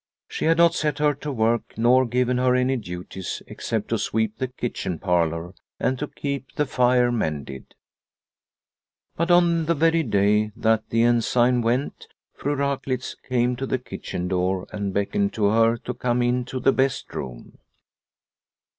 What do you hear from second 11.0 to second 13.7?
Ensign went, Fru Raklitz came to